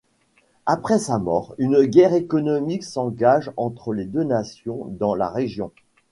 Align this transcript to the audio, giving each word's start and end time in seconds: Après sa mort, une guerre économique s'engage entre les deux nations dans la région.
Après 0.65 0.97
sa 0.97 1.19
mort, 1.19 1.53
une 1.59 1.83
guerre 1.83 2.15
économique 2.15 2.83
s'engage 2.83 3.51
entre 3.55 3.93
les 3.93 4.05
deux 4.05 4.23
nations 4.23 4.85
dans 4.99 5.13
la 5.13 5.29
région. 5.29 5.69